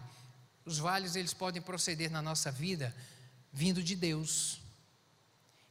[0.65, 2.95] os vales eles podem proceder na nossa vida
[3.51, 4.59] vindo de Deus.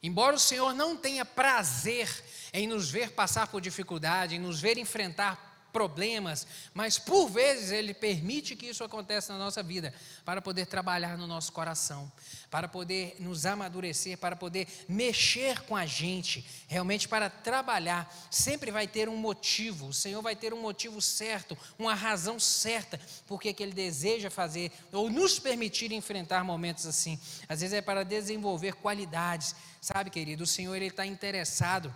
[0.02, 2.08] Embora o Senhor não tenha prazer
[2.52, 7.92] em nos ver passar por dificuldade, em nos ver enfrentar problemas, mas por vezes Ele
[7.92, 9.92] permite que isso aconteça na nossa vida,
[10.24, 12.10] para poder trabalhar no nosso coração,
[12.48, 18.08] para poder nos amadurecer, para poder mexer com a gente, realmente para trabalhar.
[18.30, 23.00] Sempre vai ter um motivo, o Senhor vai ter um motivo certo, uma razão certa,
[23.26, 27.18] porque que Ele deseja fazer, ou nos permitir enfrentar momentos assim.
[27.48, 30.44] Às vezes é para desenvolver qualidades, sabe, querido?
[30.44, 31.92] O Senhor Ele está interessado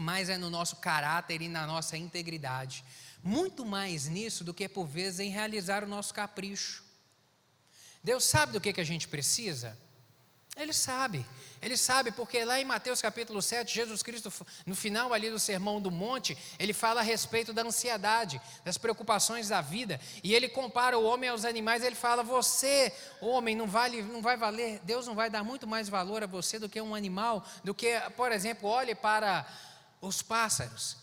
[0.00, 2.84] mais é no nosso caráter e na nossa integridade.
[3.22, 6.84] Muito mais nisso do que por vezes em realizar o nosso capricho.
[8.02, 9.76] Deus sabe do que, que a gente precisa?
[10.58, 11.24] Ele sabe.
[11.62, 14.32] Ele sabe, porque lá em Mateus capítulo 7, Jesus Cristo,
[14.66, 19.48] no final ali do Sermão do Monte, ele fala a respeito da ansiedade, das preocupações
[19.48, 24.02] da vida, e ele compara o homem aos animais, ele fala: Você, homem, não, vale,
[24.02, 26.94] não vai valer, Deus não vai dar muito mais valor a você do que um
[26.94, 29.46] animal, do que, por exemplo, olhe para
[30.00, 30.96] os pássaros.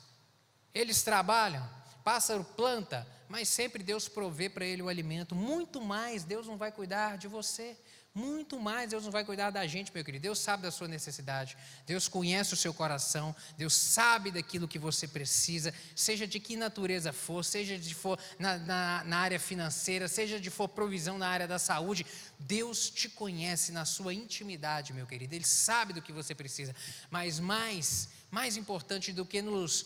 [0.73, 1.67] Eles trabalham,
[2.03, 5.35] pássaro planta, mas sempre Deus provê para ele o alimento.
[5.35, 7.77] Muito mais Deus não vai cuidar de você.
[8.15, 10.23] Muito mais Deus não vai cuidar da gente, meu querido.
[10.23, 15.05] Deus sabe da sua necessidade, Deus conhece o seu coração, Deus sabe daquilo que você
[15.05, 20.39] precisa, seja de que natureza for, seja de for na, na, na área financeira, seja
[20.39, 22.05] de for provisão na área da saúde,
[22.39, 25.35] Deus te conhece na sua intimidade, meu querido.
[25.35, 26.73] Ele sabe do que você precisa,
[27.11, 29.85] mas mais, mais importante do que nos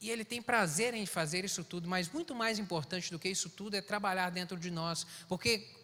[0.00, 3.50] e Ele tem prazer em fazer isso tudo, mas muito mais importante do que isso
[3.50, 5.77] tudo é trabalhar dentro de nós, porque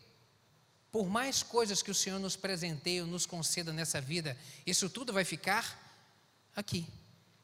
[0.95, 5.13] por mais coisas que o Senhor nos presenteie ou nos conceda nessa vida, isso tudo
[5.13, 5.77] vai ficar
[6.55, 6.87] aqui.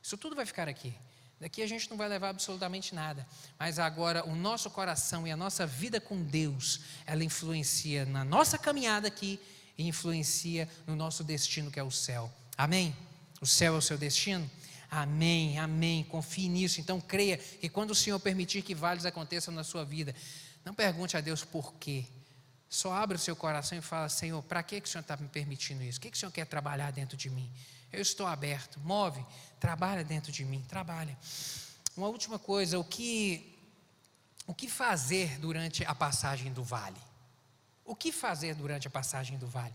[0.01, 0.95] Isso tudo vai ficar aqui.
[1.41, 3.27] Daqui a gente não vai levar absolutamente nada.
[3.59, 8.57] Mas agora o nosso coração e a nossa vida com Deus, ela influencia na nossa
[8.57, 9.41] caminhada aqui
[9.77, 12.33] e influencia no nosso destino que é o céu.
[12.57, 12.97] Amém?
[13.41, 14.49] O céu é o seu destino?
[14.89, 16.05] Amém, amém.
[16.05, 16.81] Confie nisso.
[16.81, 20.15] Então creia que quando o Senhor permitir que vales aconteçam na sua vida,
[20.65, 22.07] não pergunte a Deus por quê.
[22.71, 25.27] Só abre o seu coração e fala: Senhor, para que, que o Senhor está me
[25.27, 25.99] permitindo isso?
[25.99, 27.51] O que, que o Senhor quer trabalhar dentro de mim?
[27.93, 28.79] Eu estou aberto.
[28.79, 29.27] Move,
[29.59, 31.19] trabalha dentro de mim, trabalha.
[31.97, 33.59] Uma última coisa: o que,
[34.47, 37.01] o que fazer durante a passagem do vale?
[37.85, 39.75] O que fazer durante a passagem do vale?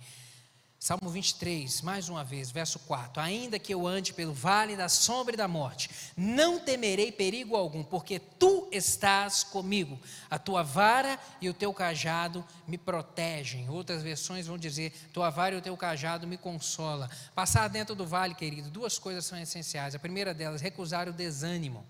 [0.77, 5.33] Salmo 23, mais uma vez, verso 4: Ainda que eu ande pelo vale da sombra
[5.33, 9.99] e da morte, não temerei perigo algum, porque tu estás comigo.
[10.29, 13.69] A tua vara e o teu cajado me protegem.
[13.69, 17.09] Outras versões vão dizer: Tua vara e o teu cajado me consola.
[17.33, 19.95] Passar dentro do vale, querido, duas coisas são essenciais.
[19.95, 21.85] A primeira delas, recusar o desânimo.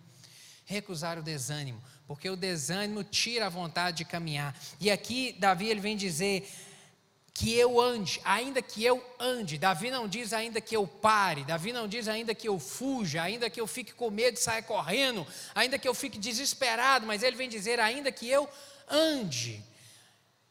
[0.67, 4.55] Recusar o desânimo, porque o desânimo tira a vontade de caminhar.
[4.79, 6.49] E aqui Davi ele vem dizer:
[7.35, 9.57] que eu ande, ainda que eu ande.
[9.57, 13.49] Davi não diz ainda que eu pare, Davi não diz ainda que eu fuja, ainda
[13.49, 17.35] que eu fique com medo de sair correndo, ainda que eu fique desesperado, mas ele
[17.35, 18.49] vem dizer ainda que eu
[18.89, 19.61] ande.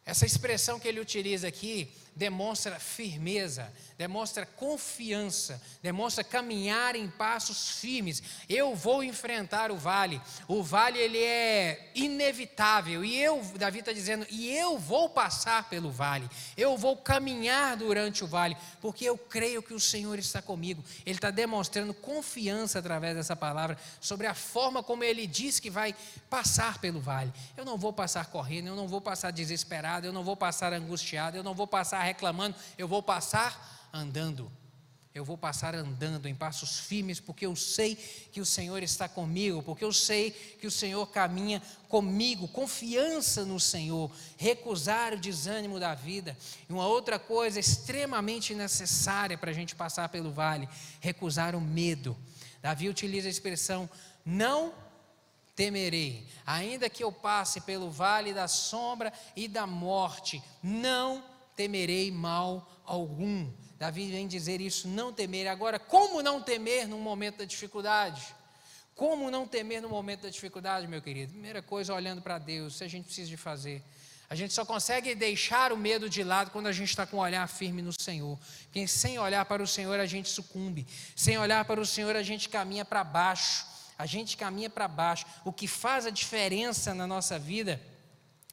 [0.04, 8.22] Essa expressão que ele utiliza aqui demonstra firmeza, demonstra confiança, demonstra caminhar em passos firmes.
[8.48, 10.20] Eu vou enfrentar o vale.
[10.46, 15.90] O vale ele é inevitável e eu, Davi está dizendo, e eu vou passar pelo
[15.90, 16.28] vale.
[16.56, 20.84] Eu vou caminhar durante o vale, porque eu creio que o Senhor está comigo.
[21.04, 25.94] Ele está demonstrando confiança através dessa palavra sobre a forma como ele diz que vai
[26.30, 27.32] passar pelo vale.
[27.56, 31.36] Eu não vou passar correndo, eu não vou passar desesperado, eu não vou passar angustiado,
[31.36, 34.50] eu não vou passar reclamando, eu vou passar andando.
[35.14, 39.62] Eu vou passar andando em passos firmes, porque eu sei que o Senhor está comigo,
[39.62, 45.94] porque eu sei que o Senhor caminha comigo, confiança no Senhor, recusar o desânimo da
[45.94, 46.36] vida.
[46.68, 50.68] E uma outra coisa extremamente necessária para a gente passar pelo vale,
[51.00, 52.16] recusar o medo.
[52.60, 53.88] Davi utiliza a expressão
[54.24, 54.74] não
[55.54, 61.33] temerei, ainda que eu passe pelo vale da sombra e da morte, não temerei
[62.12, 63.50] mal algum.
[63.78, 65.46] Davi vem dizer isso, não temer.
[65.46, 68.34] Agora, como não temer no momento da dificuldade?
[68.94, 71.32] Como não temer no momento da dificuldade, meu querido?
[71.32, 73.82] Primeira coisa, olhando para Deus, isso a gente precisa de fazer.
[74.30, 77.20] A gente só consegue deixar o medo de lado quando a gente está com o
[77.20, 78.38] olhar firme no Senhor.
[78.64, 80.86] Porque sem olhar para o Senhor a gente sucumbe.
[81.14, 83.66] Sem olhar para o Senhor a gente caminha para baixo.
[83.98, 85.26] A gente caminha para baixo.
[85.44, 87.80] O que faz a diferença na nossa vida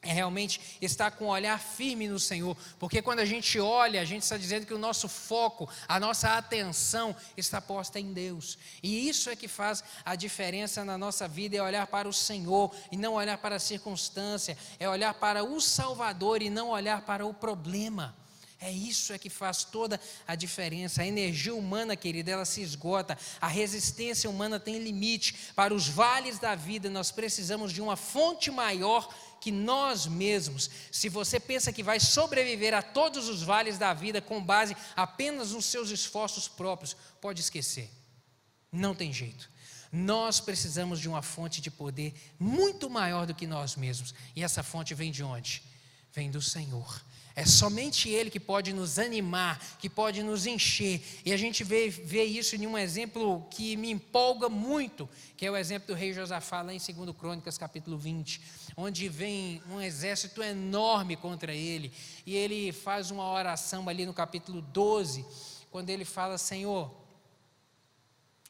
[0.04, 4.06] é realmente estar com o olhar firme no Senhor, porque quando a gente olha, a
[4.06, 9.08] gente está dizendo que o nosso foco, a nossa atenção está posta em Deus, e
[9.08, 12.98] isso é que faz a diferença na nossa vida: é olhar para o Senhor e
[12.98, 17.34] não olhar para a circunstância, é olhar para o Salvador e não olhar para o
[17.34, 18.16] problema.
[18.64, 21.02] É isso é que faz toda a diferença.
[21.02, 23.18] A energia humana, querida, ela se esgota.
[23.42, 25.52] A resistência humana tem limite.
[25.56, 30.70] Para os vales da vida, nós precisamos de uma fonte maior que nós mesmos.
[30.92, 35.52] Se você pensa que vai sobreviver a todos os vales da vida com base apenas
[35.52, 37.90] nos seus esforços próprios, pode esquecer.
[38.72, 39.50] Não tem jeito.
[39.92, 44.14] Nós precisamos de uma fonte de poder muito maior do que nós mesmos.
[44.36, 45.64] E essa fonte vem de onde?
[46.14, 47.02] Vem do Senhor.
[47.36, 51.02] É somente Ele que pode nos animar, que pode nos encher.
[51.26, 55.52] E a gente vê, vê isso em um exemplo que me empolga muito, que é
[55.52, 58.42] o exemplo do rei Josafá, lá em 2 Crônicas, capítulo 20,
[58.76, 61.92] onde vem um exército enorme contra ele.
[62.26, 65.26] E ele faz uma oração ali no capítulo 12,
[65.70, 67.01] quando ele fala: Senhor,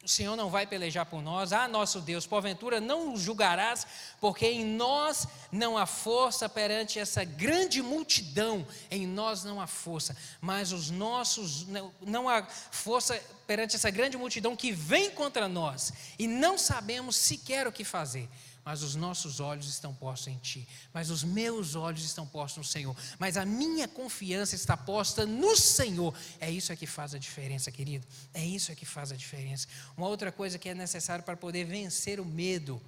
[0.04, 3.86] o Senhor não vai pelejar por nós, ah, nosso Deus, porventura não julgarás,
[4.20, 10.18] porque em nós não há força perante essa grande multidão, em nós não há força,
[10.40, 15.94] mas os nossos, não, não há força perante essa grande multidão que vem contra nós,
[16.18, 18.28] e não sabemos sequer o que fazer.
[18.64, 22.64] Mas os nossos olhos estão postos em Ti, mas os meus olhos estão postos no
[22.64, 26.14] Senhor, mas a minha confiança está posta no Senhor.
[26.40, 28.08] É isso é que faz a diferença, querido.
[28.34, 29.68] É isso é que faz a diferença.
[29.98, 32.82] Uma outra coisa que é necessário para poder vencer o medo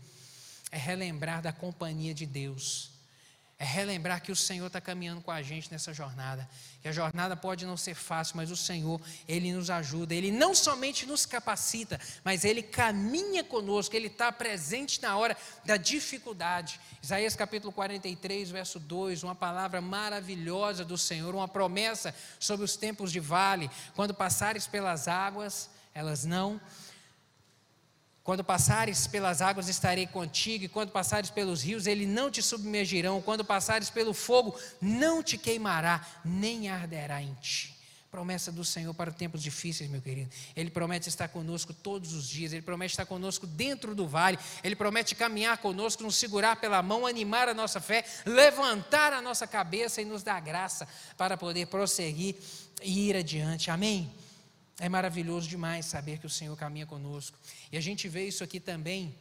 [0.72, 2.93] é relembrar da companhia de Deus.
[3.60, 6.50] É relembrar que o Senhor está caminhando com a gente nessa jornada.
[6.82, 10.14] Que a jornada pode não ser fácil, mas o Senhor, Ele nos ajuda.
[10.14, 13.96] Ele não somente nos capacita, mas Ele caminha conosco.
[13.96, 16.80] Ele está presente na hora da dificuldade.
[17.02, 23.12] Isaías capítulo 43, verso 2, uma palavra maravilhosa do Senhor, uma promessa sobre os tempos
[23.12, 23.70] de vale.
[23.96, 26.60] Quando passares pelas águas, elas não
[28.24, 33.22] quando passares pelas águas, estarei contigo, e quando passares pelos rios, ele não te submergirão.
[33.22, 37.74] Quando passares pelo fogo, não te queimará, nem arderá em ti.
[38.10, 40.30] Promessa do Senhor para tempos difíceis, meu querido.
[40.56, 44.76] Ele promete estar conosco todos os dias, ele promete estar conosco dentro do vale, ele
[44.76, 50.02] promete caminhar conosco, nos segurar pela mão, animar a nossa fé, levantar a nossa cabeça
[50.02, 52.36] e nos dar graça para poder prosseguir
[52.82, 53.70] e ir adiante.
[53.70, 54.10] Amém?
[54.80, 57.38] É maravilhoso demais saber que o Senhor caminha conosco.
[57.72, 59.16] E a gente vê isso aqui também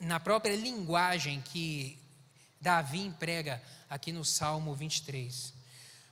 [0.00, 1.98] na própria linguagem que
[2.60, 5.52] Davi emprega aqui no Salmo 23.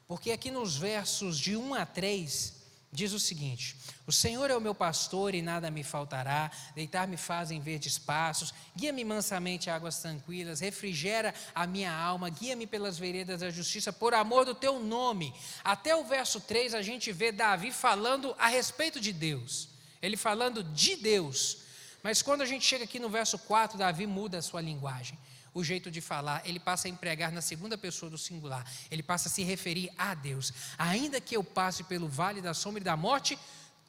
[0.07, 2.62] Porque aqui nos versos de 1 a 3,
[2.93, 3.75] diz o seguinte:
[4.07, 8.53] O Senhor é o meu pastor e nada me faltará, deitar-me faz em verdes passos,
[8.77, 14.13] guia-me mansamente a águas tranquilas, refrigera a minha alma, guia-me pelas veredas da justiça, por
[14.13, 15.35] amor do teu nome.
[15.65, 19.69] Até o verso 3 a gente vê Davi falando a respeito de Deus,
[20.03, 21.59] ele falando de Deus.
[22.03, 25.19] Mas quando a gente chega aqui no verso 4, Davi muda a sua linguagem
[25.55, 29.29] o jeito de falar, ele passa a empregar na segunda pessoa do singular, ele passa
[29.29, 30.53] a se referir a Deus.
[30.79, 33.39] Ainda que eu passe pelo vale da sombra e da morte,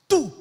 [0.08, 0.32] tu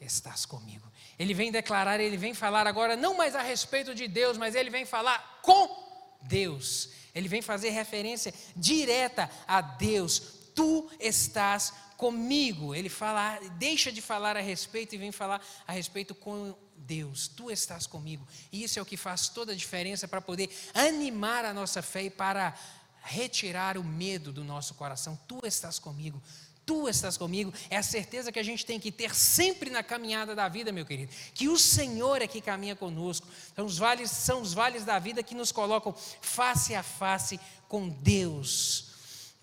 [0.00, 0.90] estás comigo.
[1.18, 4.70] Ele vem declarar, ele vem falar agora não mais a respeito de Deus, mas ele
[4.70, 6.90] vem falar com Deus.
[7.14, 10.20] Ele vem fazer referência direta a Deus.
[10.54, 12.74] Tu estás comigo.
[12.74, 16.54] Ele fala, deixa de falar a respeito e vem falar a respeito com
[16.86, 18.26] Deus, tu estás comigo.
[18.52, 22.04] E isso é o que faz toda a diferença para poder animar a nossa fé
[22.04, 22.54] e para
[23.02, 25.18] retirar o medo do nosso coração.
[25.28, 26.22] Tu estás comigo.
[26.66, 30.34] Tu estás comigo, é a certeza que a gente tem que ter sempre na caminhada
[30.34, 31.12] da vida, meu querido.
[31.34, 33.28] Que o Senhor é que caminha conosco.
[33.52, 37.86] Então, os vales são os vales da vida que nos colocam face a face com
[37.90, 38.93] Deus.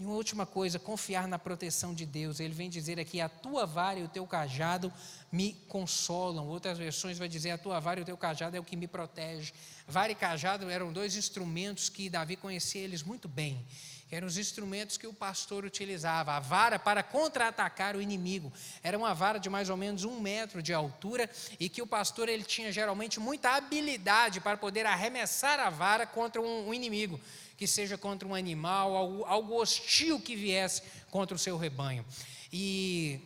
[0.02, 2.40] E uma última coisa, confiar na proteção de Deus.
[2.40, 4.92] Ele vem dizer aqui: a tua vara e o teu cajado
[5.32, 6.48] me consolam.
[6.48, 8.88] Outras versões vai dizer: a tua vara e o teu cajado é o que me
[8.88, 9.54] protege.
[9.88, 13.64] Vara e cajado eram dois instrumentos que Davi conhecia eles muito bem.
[14.10, 16.34] Eram os instrumentos que o pastor utilizava.
[16.34, 18.52] A vara para contra-atacar o inimigo.
[18.82, 22.28] Era uma vara de mais ou menos um metro de altura e que o pastor
[22.28, 27.22] ele tinha geralmente muita habilidade para poder arremessar a vara contra um, um inimigo
[27.62, 32.04] que seja contra um animal, algo, algo hostil que viesse contra o seu rebanho.
[32.52, 33.22] E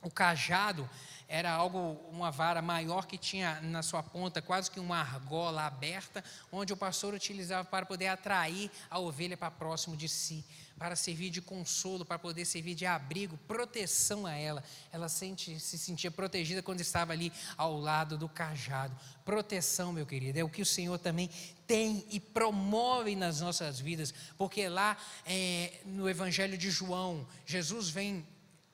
[0.00, 0.88] o cajado
[1.28, 6.24] era algo, uma vara maior que tinha na sua ponta quase que uma argola aberta,
[6.50, 10.42] onde o pastor utilizava para poder atrair a ovelha para próximo de si,
[10.78, 14.64] para servir de consolo, para poder servir de abrigo, proteção a ela.
[14.90, 18.96] Ela sente, se sentia protegida quando estava ali ao lado do cajado.
[19.22, 21.28] Proteção, meu querido, é o que o Senhor também
[21.66, 28.26] tem e promove nas nossas vidas, porque lá é, no Evangelho de João, Jesus vem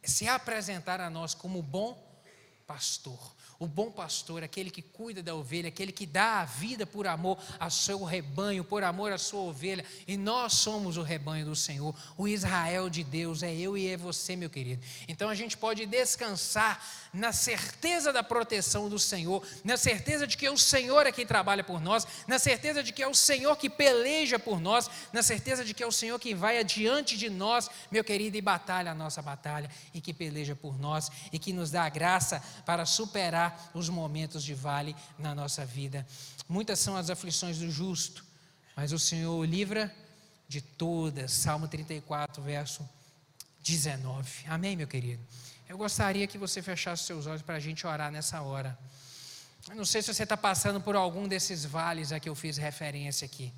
[0.05, 2.04] se apresentar a nós como bom
[2.66, 3.34] pastor.
[3.59, 7.38] O bom pastor, aquele que cuida da ovelha, aquele que dá a vida por amor
[7.59, 11.95] ao seu rebanho, por amor à sua ovelha, e nós somos o rebanho do Senhor,
[12.17, 14.83] o Israel de Deus, é eu e é você, meu querido.
[15.07, 20.47] Então a gente pode descansar na certeza da proteção do Senhor, na certeza de que
[20.47, 23.57] é o Senhor é quem trabalha por nós, na certeza de que é o Senhor
[23.57, 27.31] que peleja por nós, na certeza de que é o Senhor que vai adiante de
[27.31, 31.53] nós, meu querido, e batalha a nossa batalha, e que peleja por nós, e que
[31.53, 36.07] nos dá a graça para superar os momentos de vale na nossa vida.
[36.48, 38.24] Muitas são as aflições do justo,
[38.76, 39.94] mas o Senhor o livra
[40.48, 41.33] de todas.
[41.33, 42.88] Salmo 34, verso
[43.62, 44.46] 19.
[44.46, 45.22] Amém, meu querido?
[45.68, 48.78] Eu gostaria que você fechasse seus olhos para a gente orar nessa hora.
[49.68, 52.59] Eu não sei se você está passando por algum desses vales a que eu fiz
[52.59, 53.52] referência aqui.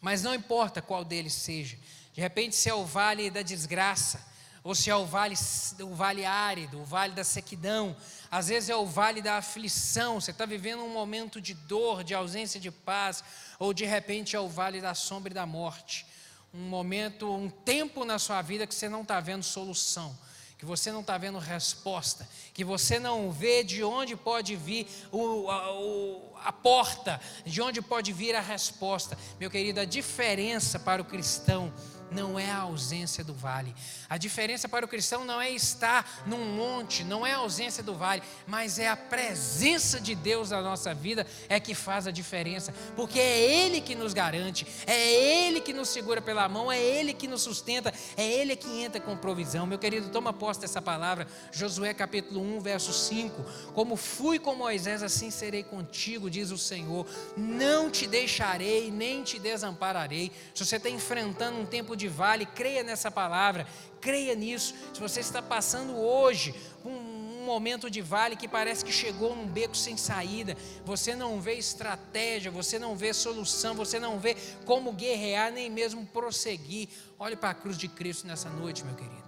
[0.00, 1.78] Mas não importa qual deles seja.
[2.12, 4.20] De repente, se é o vale da desgraça,
[4.64, 5.36] ou se é o vale,
[5.80, 7.94] o vale árido, o vale da sequidão,
[8.30, 12.14] às vezes é o vale da aflição, você está vivendo um momento de dor, de
[12.14, 13.22] ausência de paz,
[13.58, 16.06] ou de repente é o vale da sombra e da morte.
[16.52, 20.16] Um momento, um tempo na sua vida que você não está vendo solução
[20.64, 25.50] que você não está vendo resposta, que você não vê de onde pode vir o,
[25.50, 29.18] a, o, a porta, de onde pode vir a resposta.
[29.38, 31.70] Meu querido, a diferença para o cristão
[32.14, 33.74] não é a ausência do vale.
[34.08, 37.94] A diferença para o cristão não é estar num monte, não é a ausência do
[37.94, 42.72] vale, mas é a presença de Deus na nossa vida é que faz a diferença,
[42.94, 47.12] porque é Ele que nos garante, é Ele que nos segura pela mão, é Ele
[47.12, 49.66] que nos sustenta, é Ele que entra com provisão.
[49.66, 53.44] Meu querido, toma posse dessa palavra, Josué capítulo 1, verso 5:
[53.74, 57.06] Como fui com Moisés, assim serei contigo, diz o Senhor,
[57.36, 60.30] não te deixarei, nem te desampararei.
[60.54, 63.66] Se você está enfrentando um tempo de vale, creia nessa palavra,
[64.00, 64.74] creia nisso.
[64.92, 69.46] Se você está passando hoje um, um momento de vale que parece que chegou num
[69.46, 74.92] beco sem saída, você não vê estratégia, você não vê solução, você não vê como
[74.92, 76.88] guerrear, nem mesmo prosseguir.
[77.18, 79.23] Olhe para a cruz de Cristo nessa noite, meu querido.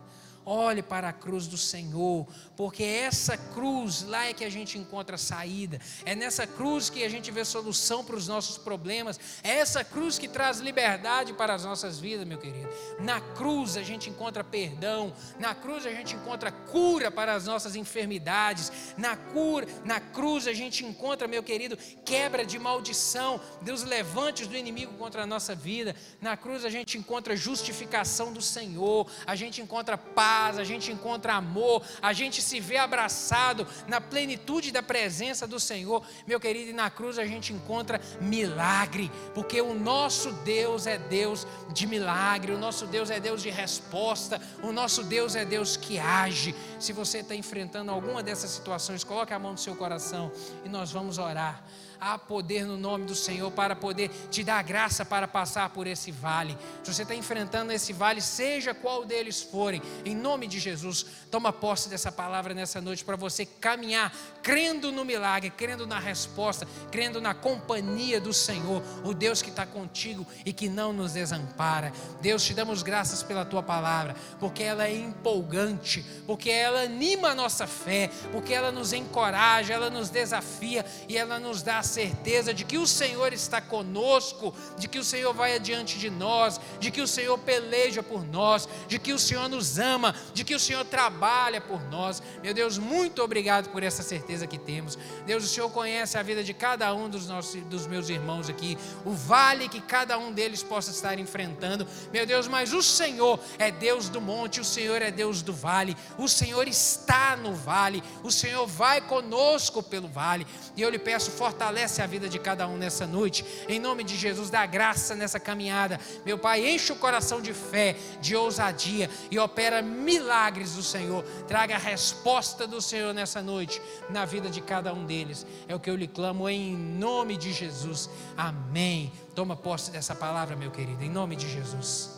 [0.49, 2.25] Olhe para a cruz do Senhor,
[2.57, 7.09] porque essa cruz lá é que a gente encontra saída, é nessa cruz que a
[7.09, 11.65] gente vê solução para os nossos problemas, é essa cruz que traz liberdade para as
[11.65, 12.69] nossas vidas, meu querido.
[13.01, 17.75] Na cruz a gente encontra perdão, na cruz a gente encontra cura para as nossas
[17.75, 24.47] enfermidades, na cura, na cruz a gente encontra, meu querido, quebra de maldição, Deus levantes
[24.47, 25.97] do inimigo contra a nossa vida.
[26.21, 30.93] Na cruz a gente encontra justificação do Senhor, a gente encontra paz paz, a gente
[30.93, 36.05] encontra amor, a gente se vê abraçado na plenitude da presença do Senhor.
[36.27, 41.47] Meu querido, e na cruz a gente encontra milagre, porque o nosso Deus é Deus
[41.73, 45.99] de milagre, o nosso Deus é Deus de resposta, o nosso Deus é Deus que
[45.99, 46.55] age.
[46.79, 50.31] Se você está enfrentando alguma dessas situações, coloque a mão no seu coração
[50.67, 51.65] e nós vamos orar
[52.01, 56.11] há poder no nome do Senhor para poder te dar graça para passar por esse
[56.11, 56.57] vale.
[56.83, 61.53] Se você está enfrentando esse vale, seja qual deles forem, em nome de Jesus, toma
[61.53, 67.21] posse dessa palavra nessa noite para você caminhar crendo no milagre, crendo na resposta, crendo
[67.21, 71.93] na companhia do Senhor, o Deus que está contigo e que não nos desampara.
[72.21, 77.35] Deus, te damos graças pela tua palavra, porque ela é empolgante, porque ela anima a
[77.35, 82.65] nossa fé, porque ela nos encoraja, ela nos desafia e ela nos dá certeza de
[82.65, 87.01] que o Senhor está conosco, de que o Senhor vai adiante de nós, de que
[87.01, 90.85] o Senhor peleja por nós, de que o Senhor nos ama, de que o Senhor
[90.85, 92.23] trabalha por nós.
[92.43, 94.99] Meu Deus, muito obrigado por essa certeza que temos.
[95.25, 98.77] Deus, o Senhor conhece a vida de cada um dos, nossos, dos meus irmãos aqui,
[99.05, 101.87] o vale que cada um deles possa estar enfrentando.
[102.13, 105.97] Meu Deus, mas o Senhor é Deus do monte, o Senhor é Deus do vale,
[106.19, 110.47] o Senhor está no vale, o Senhor vai conosco pelo vale.
[110.77, 113.45] E eu lhe peço, fortaleça fortalece a vida de cada um nessa noite.
[113.69, 116.01] Em nome de Jesus, dá graça nessa caminhada.
[116.25, 121.23] Meu Pai, enche o coração de fé, de ousadia e opera milagres do Senhor.
[121.47, 125.47] Traga a resposta do Senhor nessa noite na vida de cada um deles.
[125.69, 128.09] É o que eu lhe clamo em nome de Jesus.
[128.39, 129.13] Amém.
[129.35, 132.17] Toma posse dessa palavra, meu querido, em nome de Jesus.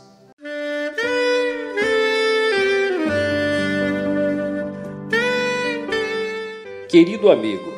[6.88, 7.77] Querido amigo,